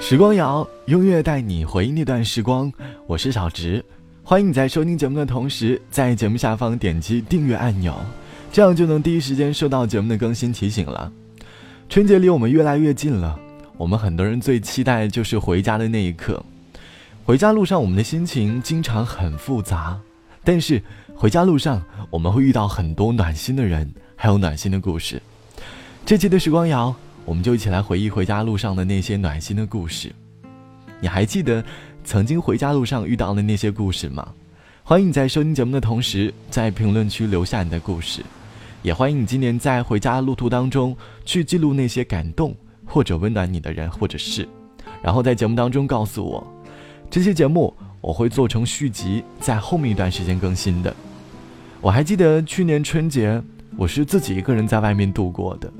[0.00, 2.70] 时光谣，音乐带你回忆那段时光。
[3.06, 3.82] 我是小直，
[4.22, 7.94] 欢迎你在收听节目的同时，在节目下方点击订阅按钮，
[8.52, 11.10] 这样就能第一时间收到节目的更新提醒了。
[11.88, 13.38] 春节离我们越来越近了，
[13.78, 16.44] 我们很多人最期待就是回家的那一刻。
[17.24, 19.98] 回家路上，我们的心情经常很复杂，
[20.44, 20.82] 但是
[21.14, 25.22] 回家路上，我们会遇到很多暖心的人，还有暖心的故事。
[26.04, 26.94] 这期的时光谣。
[27.24, 30.12] 我们就一起来回忆回家路上的那些暖心的故事。
[31.00, 31.64] 你还记得
[32.04, 34.28] 曾经回家路上遇到的那些故事吗？
[34.82, 38.22] 欢迎你在收听节目的同时，在评论区留下你的故事。
[38.82, 42.52] 也欢迎你今年在回家路途当中去记录那些感动
[42.84, 44.48] 或者温暖你的人或者事，
[45.00, 46.44] 然后在节目当中告诉我。
[47.08, 50.92] 这期节目我会做成续集，在后面一段时间更新的。
[51.80, 53.40] 我还记得去年春节，
[53.76, 55.72] 我是自己一个人在外面度过的，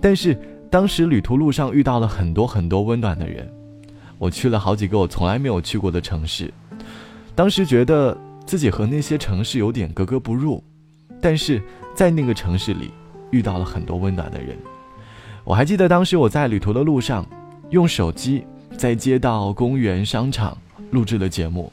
[0.00, 0.36] 但是。
[0.72, 3.46] 当时旅途路上遇到了很多很多温暖的人，
[4.16, 6.50] 我去了好几个我从来没有去过的城市，
[7.34, 10.64] 当时觉得自己和那些城市有点格格不入，
[11.20, 11.62] 但是
[11.94, 12.90] 在那个城市里
[13.30, 14.56] 遇到了很多温暖的人。
[15.44, 17.26] 我还记得当时我在旅途的路上，
[17.68, 18.42] 用手机
[18.78, 20.56] 在街道、公园、商场
[20.90, 21.70] 录制了节目。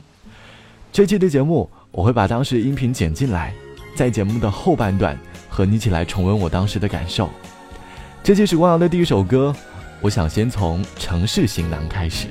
[0.92, 3.54] 这期的节目我会把当时音频剪进来，
[3.96, 7.30] 在节目的后半段和你一起来重温我当时的感受。
[8.30, 9.52] 这期时光谣的第一首歌，
[10.02, 12.28] 我想先从《城市行囊》开始。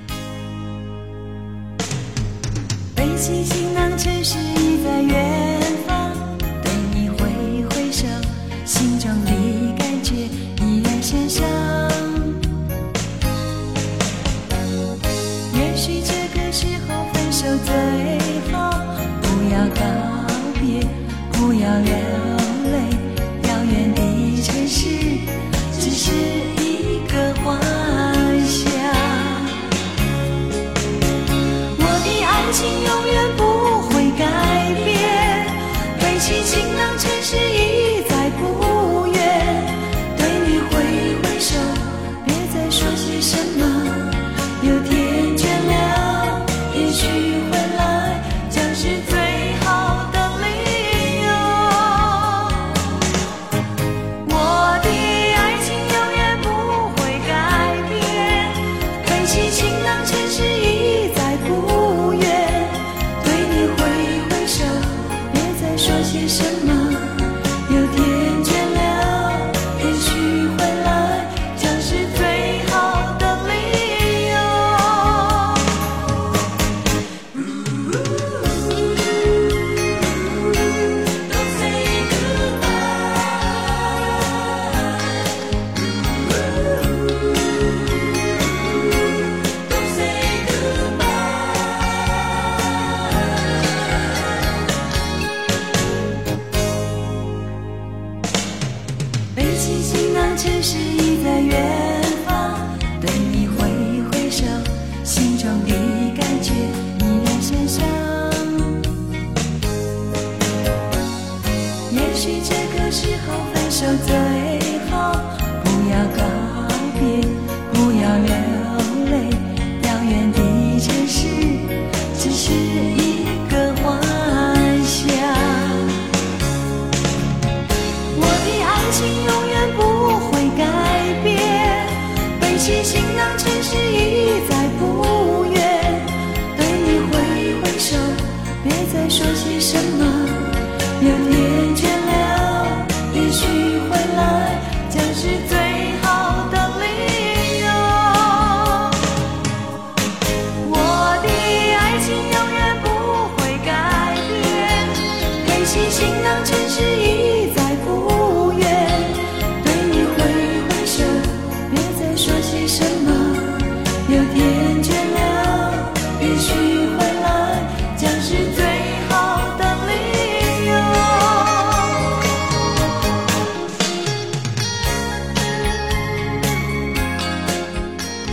[32.52, 33.47] 情永远不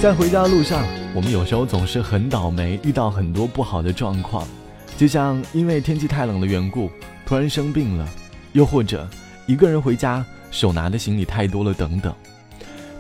[0.06, 0.86] 在回家的路上，
[1.16, 4.48] 我们有时候总是很倒霉，遇到很多不好的状况，
[4.96, 6.92] 就像因为天气太冷的缘故，
[7.26, 8.08] 突然生病了，
[8.54, 9.10] 又或者
[9.48, 12.14] 一个人回家，手拿的行李太多了等等。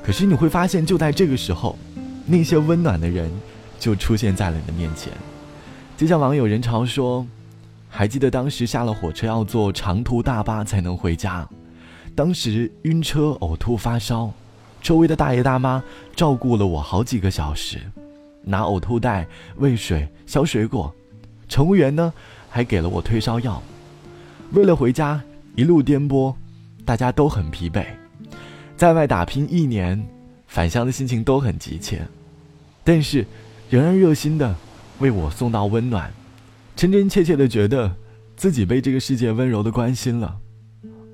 [0.02, 1.78] 可是你会发现，就在这个时候，
[2.25, 3.31] 那些温暖的人
[3.80, 5.13] 就出现在了你的面前。
[5.96, 7.24] 就像网友人潮说
[7.88, 11.48] ：“还记得当时下了火车要坐长途大巴才能回家，
[12.16, 14.34] 当时晕车、呕吐、发烧。”
[14.86, 15.84] 周围的大爷大妈
[16.16, 17.80] 照顾了我好几个小时，
[18.44, 20.94] 拿呕吐袋喂水、削水果，
[21.50, 22.14] 乘务员呢
[22.48, 23.60] 还给了我退烧药。
[24.52, 25.20] 为了回家，
[25.56, 26.36] 一路颠簸，
[26.86, 27.84] 大家都很疲惫，
[28.78, 30.06] 在外打拼一年，
[30.46, 32.04] 返乡的心情都很急切，
[32.84, 33.26] 但是
[33.72, 34.56] 仍然热心的
[35.00, 36.14] 为我送到温暖，
[36.76, 37.92] 真真切切的觉得
[38.36, 40.38] 自己被这个世界温柔的关心了。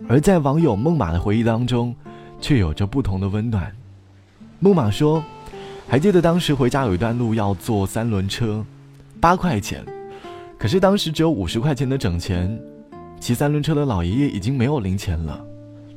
[0.10, 1.96] 而在网友梦马的回忆当中，
[2.42, 3.72] 却有着不同的温暖。
[4.60, 5.24] 木马说
[5.88, 8.66] ：“还记得当时回家有一段路要坐三轮车，
[9.20, 9.86] 八块钱，
[10.58, 12.60] 可是当时只有五十块钱的整钱。
[13.20, 15.40] 骑三轮车的老爷爷已经没有零钱了，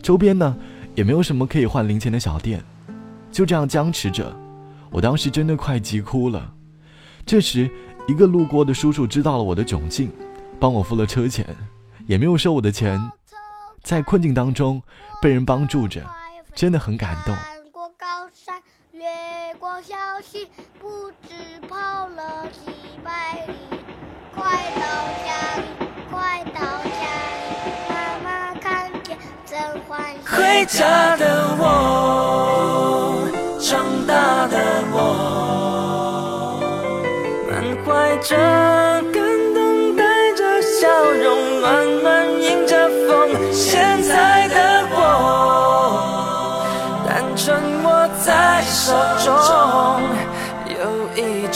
[0.03, 0.55] 周边呢
[0.95, 2.63] 也没有什么可以换零钱的小店，
[3.33, 4.31] 就这样僵持着。
[4.91, 6.53] 我当时真的快急哭了。
[7.25, 7.71] 这时，
[8.07, 10.11] 一个路过的叔叔知道了我的窘境，
[10.61, 11.47] 帮我付了车钱，
[12.07, 13.01] 也没有收我的钱。”
[13.83, 14.83] 在困境当中
[15.21, 16.03] 被人帮助着，
[16.55, 17.35] 真的很感动。
[17.35, 18.63] 翻过高山，
[18.93, 19.03] 越
[19.59, 20.49] 过小溪，
[20.79, 21.35] 不知
[21.69, 22.71] 跑了几
[23.03, 23.55] 百里，
[24.33, 24.43] 快
[24.77, 24.83] 到
[25.25, 25.65] 家里，
[26.11, 27.01] 快到家
[27.43, 27.51] 里，
[27.91, 27.93] 妈
[28.23, 29.59] 妈看见真
[29.89, 30.19] 欢喜。
[30.25, 33.29] 回家的我，
[33.61, 34.57] 长大的
[34.93, 35.01] 我，
[37.51, 37.53] 满
[37.85, 38.33] 怀着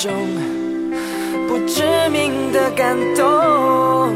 [0.01, 0.13] 种
[1.49, 4.15] 不知名的感动。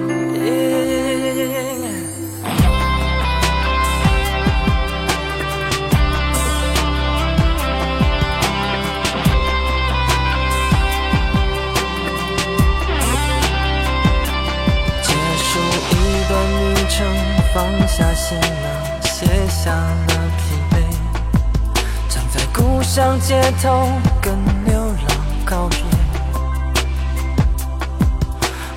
[15.02, 15.58] 结束
[15.90, 15.92] 一
[16.28, 16.94] 段旅程
[17.52, 20.40] 放下行囊，卸下了疲
[20.70, 20.76] 惫，
[22.08, 23.88] 站在故乡街头
[24.22, 24.32] 跟
[25.52, 25.76] 告别。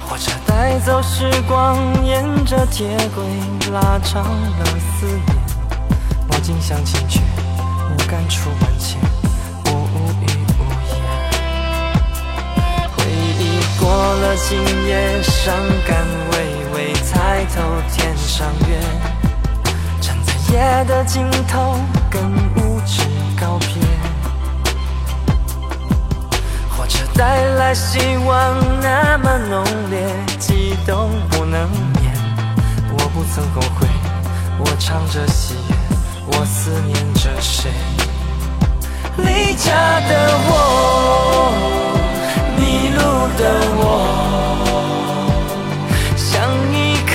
[0.06, 2.86] 火车带走时光，沿着铁
[3.16, 3.24] 轨
[3.72, 4.66] 拉长了
[5.00, 5.38] 思念。
[6.28, 7.22] 我近乡情却，
[7.58, 9.00] 我感触万千，
[9.68, 10.26] 我无语
[10.60, 10.62] 无
[10.92, 10.94] 言。
[12.92, 13.06] 回
[13.40, 13.42] 忆
[13.80, 15.56] 过了今夜，伤
[15.88, 15.96] 感
[16.34, 16.36] 微
[16.74, 17.56] 微，抬头
[17.90, 18.14] 天。
[18.18, 18.78] 上月，
[20.02, 21.80] 站在夜的尽头，
[22.10, 22.22] 跟
[22.58, 23.02] 无知
[23.40, 24.05] 告别。
[27.18, 30.06] 带来希望，那么浓烈，
[30.38, 31.70] 激动不能
[32.04, 32.14] 言。
[32.92, 33.88] 我不曾后悔，
[34.60, 35.76] 我唱着喜悦，
[36.28, 37.72] 我思念着谁？
[39.18, 39.72] 离家
[40.02, 41.54] 的我，
[42.58, 43.00] 迷路
[43.40, 43.44] 的
[43.78, 43.82] 我。
[46.18, 46.34] 像
[46.74, 46.76] 一
[47.08, 47.14] 颗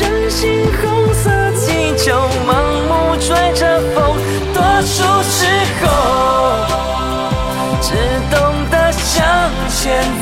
[0.00, 0.64] 任性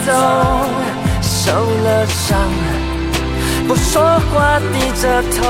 [0.05, 0.13] 走，
[1.21, 2.39] 受了伤，
[3.67, 4.03] 不说
[4.33, 5.45] 话，低着头。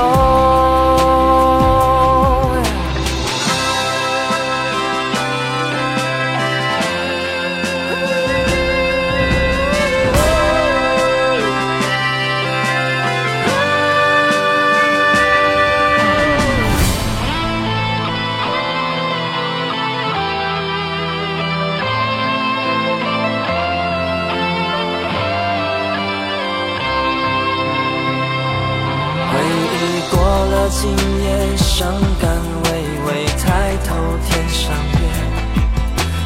[30.79, 31.91] 今夜伤
[32.21, 32.29] 感
[32.65, 32.69] 微
[33.07, 33.95] 微，抬头
[34.27, 35.01] 天上月，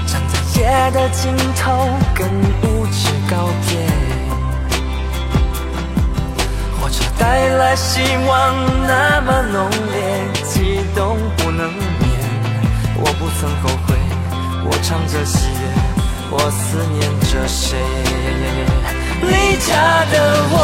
[0.05, 2.27] 站在夜的尽头，跟
[2.62, 3.79] 无知告别。
[6.77, 8.53] 火车带来希望，
[8.86, 11.79] 那么浓烈，激动不能眠。
[12.98, 13.96] 我不曾后悔，
[14.65, 15.63] 我唱着喜悦，
[16.29, 17.00] 我思念
[17.31, 17.79] 着谁？
[19.22, 20.58] 离家的我，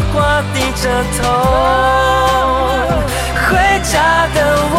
[0.00, 1.22] 话低着头
[3.34, 4.38] 回家的
[4.72, 4.76] 我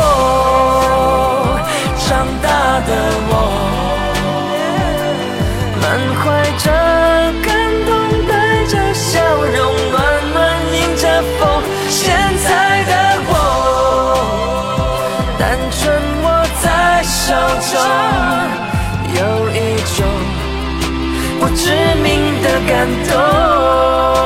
[1.98, 2.48] 长大
[2.82, 2.92] 的
[3.30, 3.34] 我。
[5.82, 5.86] 满
[6.20, 6.26] 怀
[6.58, 6.66] 着
[7.46, 7.48] 感
[7.86, 7.90] 动
[8.28, 8.32] 带
[8.66, 9.58] 着笑容
[9.92, 9.96] 暖
[10.34, 10.36] 暖
[10.74, 11.04] 迎着
[11.40, 11.40] 风
[11.90, 11.98] 现
[12.44, 12.48] 在
[12.84, 12.92] 的
[13.30, 13.32] 我。
[15.40, 15.78] 单纯
[16.24, 16.26] 握
[16.62, 16.66] 在
[17.04, 17.26] 手
[17.72, 17.74] 中
[19.16, 19.20] 有
[19.50, 19.56] 一
[19.96, 19.98] 种
[21.40, 21.62] 不知
[22.04, 22.06] 名
[22.44, 22.76] 的感
[23.10, 24.17] 动。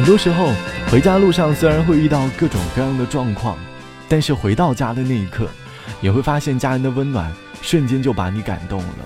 [0.00, 0.50] 很多时候，
[0.90, 3.58] 回家路上虽然会遇到各种各样的状况，
[4.08, 5.46] 但是回到家的那一刻，
[6.00, 7.30] 也会发现家人的温暖，
[7.60, 9.04] 瞬间就把你感动了。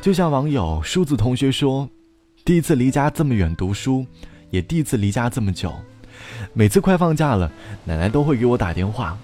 [0.00, 1.88] 就像网友梳子同学说
[2.44, 4.04] ：“第一次离家这么远读书，
[4.50, 5.72] 也第一次离家这么久。
[6.54, 7.48] 每次快放假了，
[7.84, 9.16] 奶奶都会给我打电话，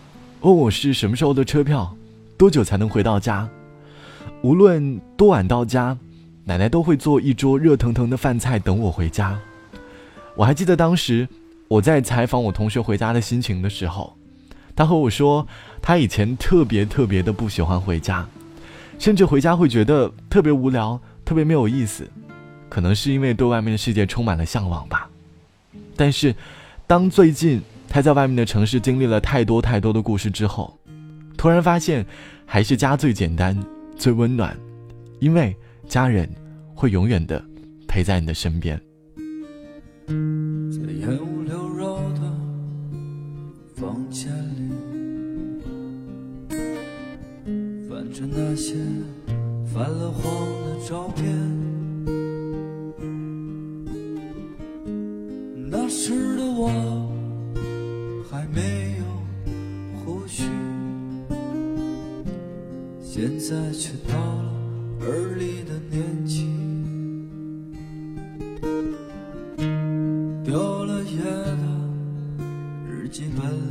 [0.43, 1.93] 问我是什么时候的车票，
[2.37, 3.49] 多久才能回到家。
[4.43, 5.99] 无论多晚到家。”
[6.47, 9.39] 奶奶都会做一桌热腾腾的饭菜等我回家。
[10.39, 11.29] 我还记得当时
[11.67, 14.17] 我在采访我同学回家的心情的时候，
[14.77, 15.45] 他和我说，
[15.83, 18.25] 他以前特别特别的不喜欢回家，
[19.01, 22.09] 甚至回家会觉得特别无聊、特别没有意思，
[22.69, 25.11] 可能是因为对外面的世界充满了向往吧。
[25.97, 26.33] 但是，
[26.87, 30.79] 当最近他在外面的城市经历了太多太多的故事之后，
[31.37, 32.07] 突然发现，
[32.47, 33.59] 还是家最简单、
[33.97, 34.57] 最温暖，
[35.19, 35.57] 因为。
[35.89, 36.29] 家人
[36.75, 37.43] 会永远的
[37.87, 38.79] 陪在你的身边。
[40.09, 40.15] 在
[40.91, 42.23] 烟雾缭绕的
[43.77, 44.73] 房间里，
[47.87, 48.75] 翻着那些
[49.67, 50.25] 泛了黄
[50.65, 51.37] 的照片，
[55.71, 56.71] 那时的我
[58.31, 59.05] 还没有
[60.03, 60.45] 胡须，
[63.03, 64.55] 现在却到了。
[65.01, 66.47] 而立的年纪，
[70.49, 71.69] 有了夜的
[72.89, 73.68] 日记本。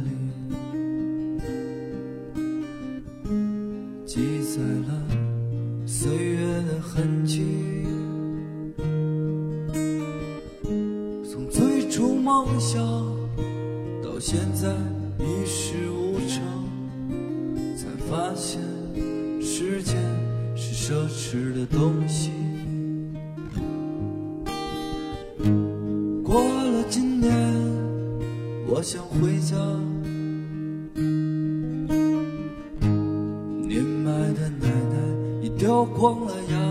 [33.68, 34.96] 年迈的奶奶
[35.42, 36.67] 已掉光了牙。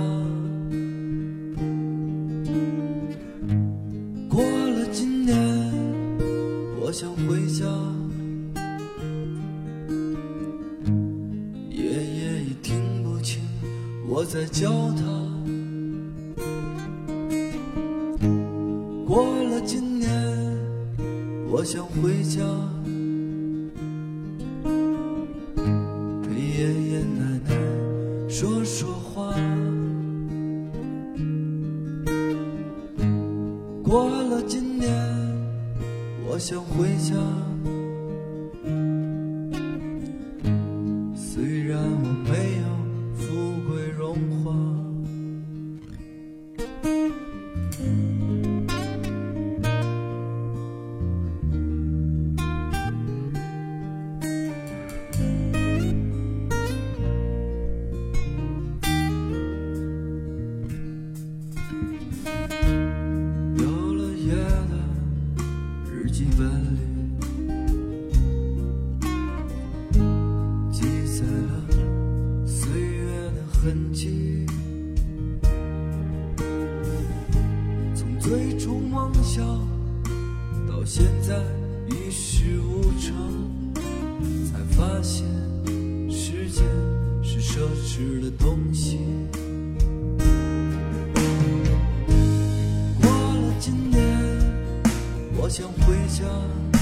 [36.36, 37.85] 我想回家。
[79.12, 79.40] 从小
[80.68, 81.40] 到现在
[81.88, 83.14] 一事无成，
[84.50, 85.24] 才发现
[86.10, 86.64] 时间
[87.22, 88.98] 是奢侈的东西。
[93.00, 94.00] 过了今年，
[95.36, 96.75] 我想回家。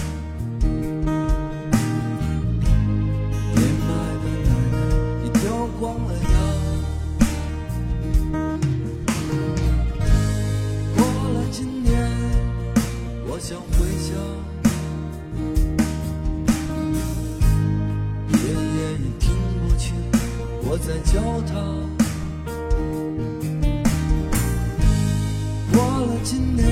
[26.24, 26.66] 今年，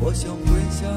[0.00, 0.88] 我想回家，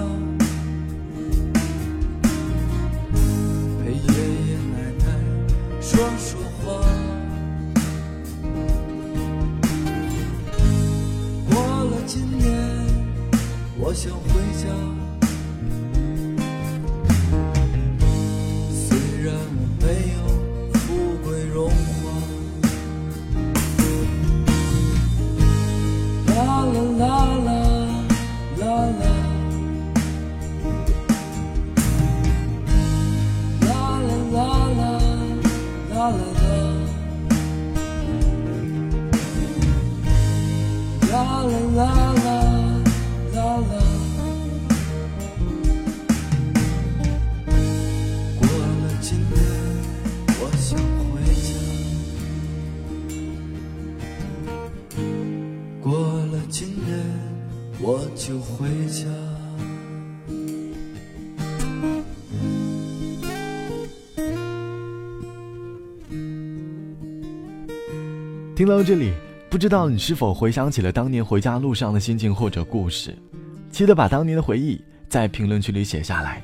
[41.48, 41.82] 啦啦
[42.24, 42.28] 啦
[43.34, 43.74] 啦啦，
[48.38, 49.32] 过了今天
[50.40, 51.10] 我想回
[51.48, 51.50] 家，
[55.82, 55.88] 过
[56.32, 56.86] 了今天
[57.80, 57.86] 我
[58.16, 59.06] 就回家。
[68.56, 69.14] 听到这里。
[69.50, 73.18] 不知道你是否回想起了当年回家路上的心情或者故事？
[73.72, 76.44] 记得把当年的回忆在评论区里写下来。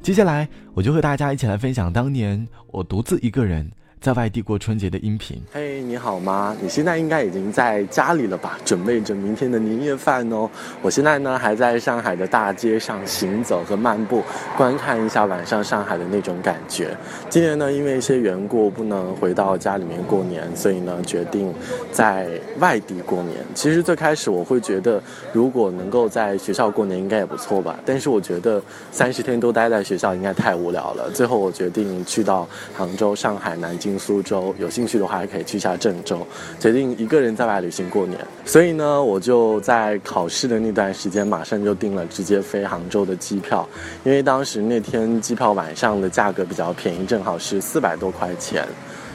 [0.00, 3.68] 接下来，我就和大家一起来分享当年我独自一个人。
[4.00, 5.42] 在外地过春节的音频。
[5.52, 6.54] 嘿，你好吗？
[6.60, 8.56] 你现在应该已经在家里了吧？
[8.64, 10.48] 准备着明天的年夜饭哦。
[10.80, 14.22] 我现在呢还在上海的大街上行走和漫步，
[14.56, 16.96] 观看一下晚上上海的那种感觉。
[17.28, 21.52] 今年呢因为一些缘故不能回到家里面过年，所以呢决定
[21.90, 22.28] 在
[22.60, 23.34] 外地过年。
[23.54, 27.80] 其实最开始我会觉得，如果能够在学校过年应该也不错吧。
[27.84, 28.62] 但是我觉得
[28.92, 31.10] 三十天都待在学校应该太无聊了。
[31.10, 33.85] 最后我决定去到杭州、上海、南京。
[33.86, 36.26] 进苏州有兴趣的话，还可以去一下郑州。
[36.58, 43.66] 决定一个人在外旅行过年，所以呢，我就在考试的那段时间，马上就订了直接飞杭州的机票。
[44.02, 48.66] 因为当时那天机票晚上的价格比较便宜，正好是四百多块钱。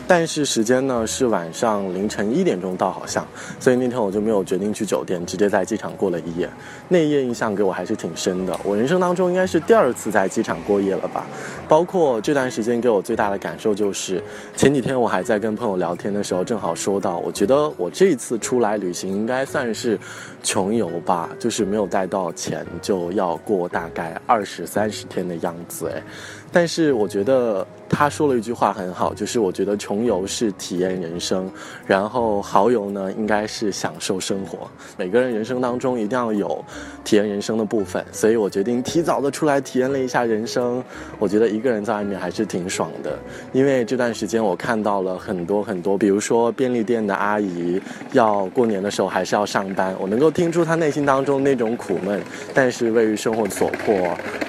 [0.08, 3.25] 但是时间呢是晚上凌晨一点钟到，好像，
[3.60, 6.50] 所以那天我就没有决定去酒店，直接在机场过了一夜。
[6.89, 11.25] 那一夜印象给我还是挺深的，我人生当中应该是第二次在机场过夜了吧。
[11.67, 14.22] 包括这段时间给我最大的感受就是，
[14.58, 19.98] 前几天我还在跟朋友聊天的时候，正好说到，我觉得我这一次出来旅行应该算是
[20.43, 26.03] 穷游吧，就是没有带到钱，就要过大概二十三十天的样子，哎。
[26.51, 31.51] 但是我觉得他说了一句话很好，就是我觉得穷游是体验人生，
[31.86, 34.59] 然后豪游呢应该是享受生活。
[34.98, 36.63] 每个人人生当中一定要有
[37.03, 40.83] 体验人生的部分，所以我决定提早的出来体验了一下人生。
[41.20, 43.20] 我觉得一个人在外面还是挺爽的，
[43.51, 47.79] 因为这段时间我看到了很多很多，比如说便利店的阿姨
[48.13, 52.20] 要过年的时候还是要上班，我能够听出她内心当中那种苦闷，
[52.51, 53.96] 但是为于生活所迫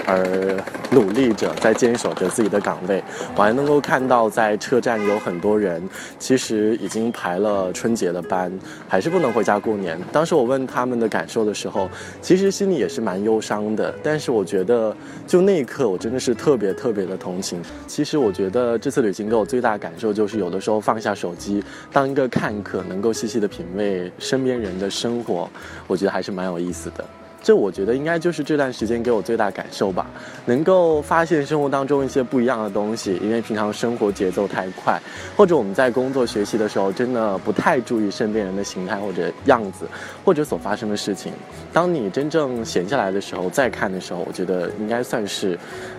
[0.06, 0.56] 而
[0.90, 1.74] 努力着在。
[1.82, 3.02] 坚守着自己的岗位，
[3.34, 5.82] 我还能够看到在车站有很多人，
[6.18, 8.52] 其实已经排了春节的班，
[8.86, 9.98] 还是不能回家过年。
[10.12, 11.88] 当时我问他们的感受的时候，
[12.20, 13.94] 其实心里也是蛮忧伤的。
[14.02, 14.94] 但是我觉得，
[15.26, 17.62] 就那一刻，我真的是特别特别的同情。
[17.86, 25.48] 其实我觉得这次旅行给我最大感受就是，有的时候放下手机，当一个看客，能够细细的品味身边人的生活，
[25.86, 27.04] 我觉得还是蛮有意思的。
[27.42, 30.06] 这我觉得应该就是这段时间给我最大感受吧，
[30.46, 33.18] 能够发现生活当中一些不一样的东西。
[33.20, 35.00] 因为平常生活节奏太快，
[35.36, 39.86] 或者我们在工作学习的时候，真的不太注意身边人的形态或者样子，
[40.24, 41.32] 或者所发生的事情。
[41.72, 45.58] 当你真正闲下来的时候，再看的时候，我觉得应该算是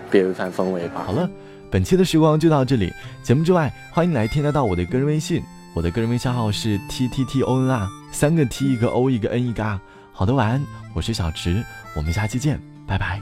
[0.10, 1.04] 别有一番风味吧。
[1.06, 1.30] 好了，
[1.70, 2.90] 本期的时光就到这里。
[3.22, 9.78] 节目之外，欢迎来添加到我的个人微信，我的个人微信号是 t t t o n r，三个 t 一个 o 一个 n 一个 r。
[10.15, 10.63] 好的，晚安。
[10.93, 11.63] 我是小池，
[11.95, 13.19] 我们下期见，拜拜。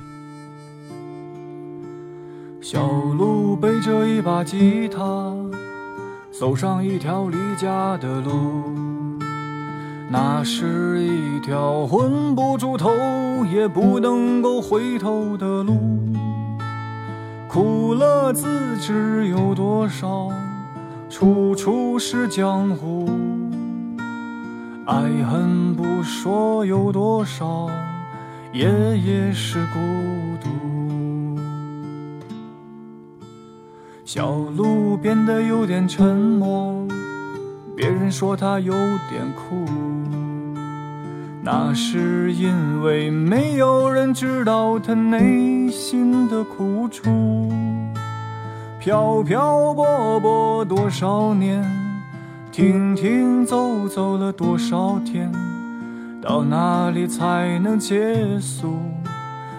[2.62, 5.34] 小鹿背着一把吉他，
[6.38, 9.18] 走上一条离家的路，
[10.10, 12.92] 那是一条混不住头
[13.50, 15.80] 也不能够回头的路。
[17.48, 20.30] 苦乐自知有多少，
[21.10, 23.10] 处处是江湖。
[24.86, 24.96] 爱
[25.30, 27.70] 恨不说有多少，
[28.52, 28.68] 夜
[28.98, 29.80] 夜是孤
[30.42, 30.50] 独。
[34.04, 36.86] 小鹿变得有点沉默，
[37.76, 38.74] 别人说他有
[39.10, 39.66] 点酷，
[41.42, 47.50] 那是因为没有人知道他内心的苦楚。
[48.80, 51.81] 飘飘泊泊多少年。
[52.52, 55.32] 停停走走了多少天，
[56.22, 58.78] 到哪里才能结束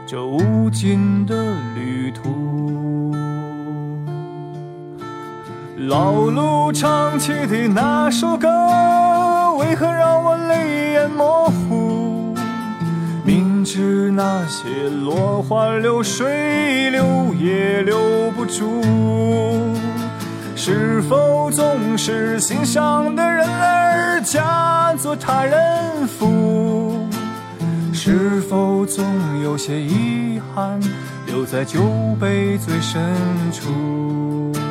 [0.06, 1.34] 这无尽的
[1.74, 3.10] 旅途？
[5.88, 8.46] 老路唱起的那首歌，
[9.58, 12.34] 为何让我泪眼模糊？
[13.24, 14.68] 明知那些
[15.02, 17.96] 落花流水留也留
[18.36, 18.82] 不住。
[20.64, 27.04] 是否总是心上的人儿嫁作他人妇？
[27.92, 29.04] 是否总
[29.42, 30.80] 有些遗憾
[31.26, 31.80] 留在酒
[32.20, 33.02] 杯最深
[33.50, 34.61] 处？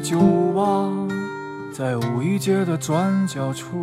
[0.00, 0.18] 酒
[0.52, 0.88] 吧，
[1.72, 3.82] 在五一街的转角处，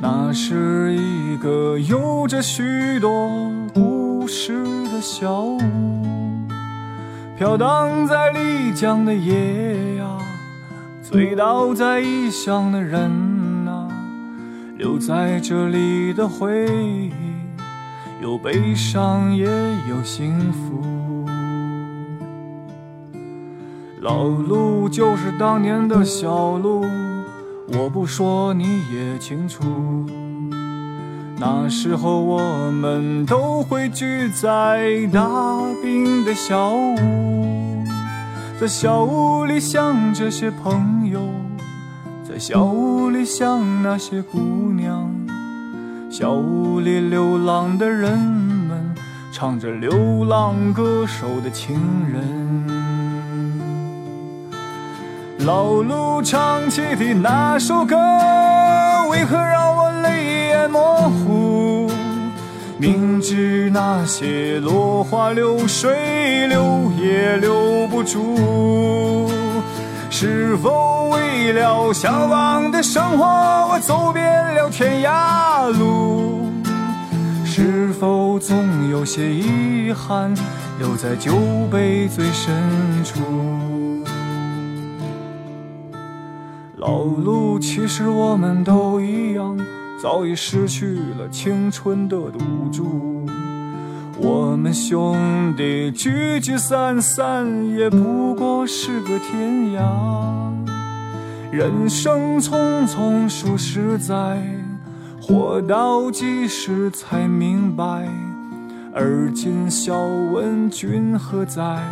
[0.00, 3.30] 那是一个有着许多
[3.72, 5.60] 故事的小屋。
[7.38, 10.18] 飘荡在丽江的夜呀，
[11.02, 13.88] 醉倒在异乡的人呐，
[14.76, 17.12] 留在这里的回忆，
[18.20, 19.46] 有悲伤也
[19.88, 21.13] 有幸福。
[24.04, 26.84] 老路就是当年的小路，
[27.68, 29.64] 我不说你也清楚。
[31.38, 37.82] 那时候我们都会聚在大冰的小屋，
[38.60, 41.20] 在小屋里想这些朋友，
[42.22, 44.38] 在小屋里想那些姑
[44.70, 45.10] 娘，
[46.10, 48.94] 小屋里流浪的人们
[49.32, 51.80] 唱着流浪歌手的情
[52.12, 52.63] 人。
[55.44, 57.96] 老路唱起的那首歌，
[59.10, 61.90] 为何让我泪眼模糊？
[62.78, 69.30] 明知那些落花流水留也留不住，
[70.08, 76.50] 是否为了向往的生活，我走遍了天涯路？
[77.44, 80.34] 是否总有些遗憾
[80.78, 81.34] 留在酒
[81.70, 82.54] 杯最深
[83.04, 83.20] 处？
[86.86, 89.58] 老路，其实我们都一样，
[90.02, 92.38] 早已失去了青春的赌
[92.70, 93.24] 注。
[94.18, 95.16] 我们兄
[95.56, 99.80] 弟聚聚散散，也不过是个天涯。
[101.50, 104.38] 人生匆匆数十载，
[105.22, 108.06] 活到几时才明白？
[108.92, 109.94] 而今笑
[110.34, 111.82] 问君何在？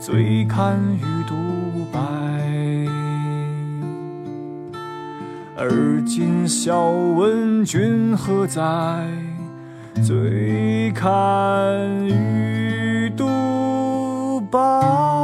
[0.00, 1.34] 醉看鱼独
[5.58, 8.62] 而今笑问君何在？
[10.02, 11.08] 醉看
[12.06, 15.15] 鱼独白。